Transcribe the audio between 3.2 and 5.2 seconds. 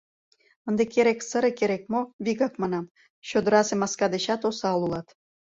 чодырасе маска дечат осал улат...